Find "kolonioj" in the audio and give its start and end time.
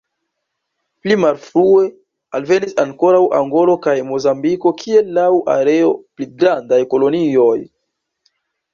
6.97-7.57